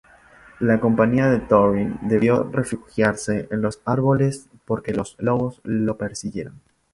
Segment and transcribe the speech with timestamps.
[0.59, 6.59] La compañía de Thorin debió refugiarse en los árboles, porque los lobos los persiguieron.